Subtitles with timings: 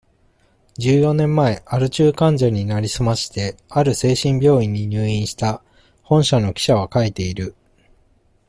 [0.79, 5.61] 十四年前、アル中患者になりすまして、ある精神病院に入院した、
[6.01, 7.53] 本社の記者は書いている。